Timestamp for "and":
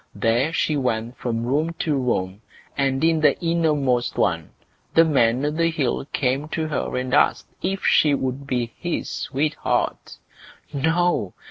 2.75-3.03, 6.97-7.13